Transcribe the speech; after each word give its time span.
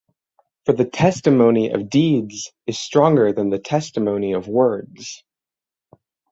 For 0.65 0.73
the 0.73 0.85
testimony 0.89 1.69
of 1.69 1.87
deeds 1.91 2.51
is 2.65 2.79
stronger 2.79 3.31
than 3.33 3.51
the 3.51 3.59
testimony 3.59 4.33
of 4.33 4.47
words. 4.47 5.23